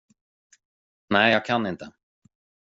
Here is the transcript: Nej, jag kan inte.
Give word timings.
Nej, 1.09 1.31
jag 1.33 1.45
kan 1.45 1.65
inte. 1.67 1.91